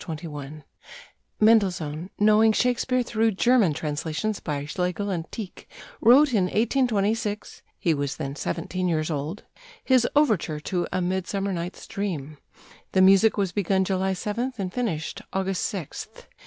[0.03, 0.63] 21
[1.39, 5.67] Mendelssohn, knowing Shakespeare through German translations by Schlegel and Tieck,
[6.01, 9.43] wrote in 1826 (he was then seventeen years old)
[9.83, 12.39] his overture to "A Midsummer Night's Dream."
[12.93, 16.25] The music was begun July 7th, and finished August 6th.